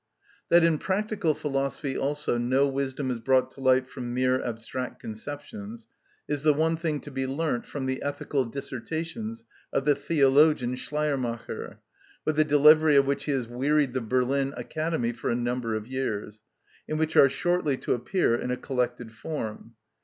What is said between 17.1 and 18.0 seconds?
are shortly to